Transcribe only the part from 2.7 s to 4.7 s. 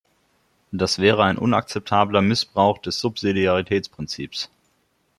des Subsidiaritätsprinzips.